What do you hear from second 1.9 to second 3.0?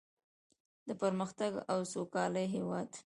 سوکالۍ هیواد.